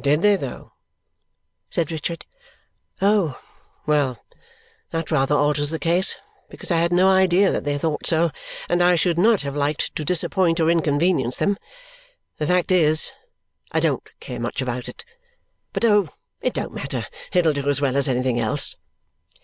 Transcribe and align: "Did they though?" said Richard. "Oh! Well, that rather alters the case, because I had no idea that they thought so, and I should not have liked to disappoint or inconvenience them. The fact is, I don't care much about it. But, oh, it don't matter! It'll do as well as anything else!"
"Did 0.00 0.22
they 0.22 0.34
though?" 0.34 0.72
said 1.70 1.92
Richard. 1.92 2.26
"Oh! 3.00 3.40
Well, 3.86 4.18
that 4.90 5.12
rather 5.12 5.36
alters 5.36 5.70
the 5.70 5.78
case, 5.78 6.16
because 6.50 6.72
I 6.72 6.80
had 6.80 6.92
no 6.92 7.08
idea 7.08 7.52
that 7.52 7.62
they 7.62 7.78
thought 7.78 8.04
so, 8.04 8.32
and 8.68 8.82
I 8.82 8.96
should 8.96 9.20
not 9.20 9.42
have 9.42 9.54
liked 9.54 9.94
to 9.94 10.04
disappoint 10.04 10.58
or 10.58 10.68
inconvenience 10.68 11.36
them. 11.36 11.58
The 12.38 12.46
fact 12.48 12.72
is, 12.72 13.12
I 13.70 13.78
don't 13.78 14.10
care 14.18 14.40
much 14.40 14.60
about 14.60 14.88
it. 14.88 15.04
But, 15.72 15.84
oh, 15.84 16.08
it 16.40 16.54
don't 16.54 16.74
matter! 16.74 17.06
It'll 17.32 17.52
do 17.52 17.68
as 17.68 17.80
well 17.80 17.96
as 17.96 18.08
anything 18.08 18.40
else!" 18.40 18.74